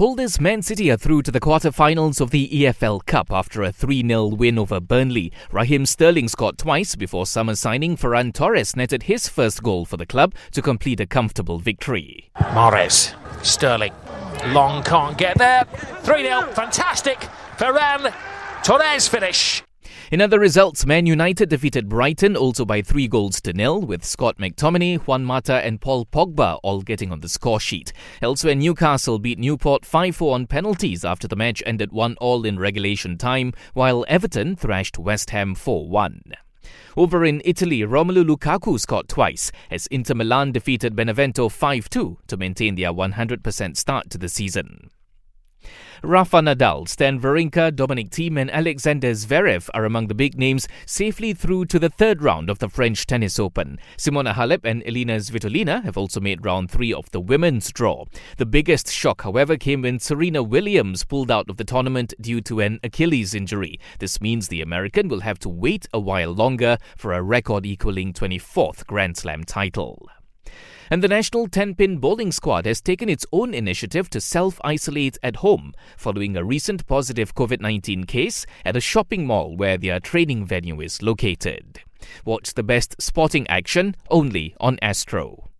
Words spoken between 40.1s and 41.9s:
Milan defeated Benevento 5